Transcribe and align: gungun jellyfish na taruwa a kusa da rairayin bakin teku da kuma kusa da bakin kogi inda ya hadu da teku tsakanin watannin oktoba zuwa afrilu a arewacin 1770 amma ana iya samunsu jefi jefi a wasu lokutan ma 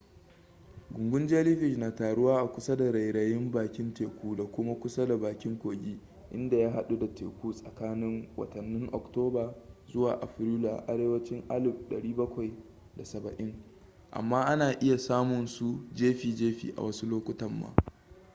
gungun 0.91 1.27
jellyfish 1.27 1.77
na 1.77 1.91
taruwa 1.91 2.41
a 2.41 2.47
kusa 2.47 2.75
da 2.75 2.91
rairayin 2.91 3.51
bakin 3.51 3.93
teku 3.93 4.35
da 4.35 4.43
kuma 4.45 4.75
kusa 4.75 5.05
da 5.05 5.17
bakin 5.17 5.57
kogi 5.59 5.97
inda 6.31 6.57
ya 6.57 6.71
hadu 6.71 6.97
da 6.99 7.07
teku 7.15 7.53
tsakanin 7.53 8.27
watannin 8.37 8.89
oktoba 8.91 9.53
zuwa 9.93 10.21
afrilu 10.21 10.69
a 10.69 10.77
arewacin 10.87 11.41
1770 11.49 13.53
amma 14.11 14.45
ana 14.47 14.73
iya 14.83 14.97
samunsu 14.97 15.79
jefi 15.95 16.33
jefi 16.35 16.73
a 16.77 16.81
wasu 16.81 17.05
lokutan 17.07 17.59
ma 17.59 17.73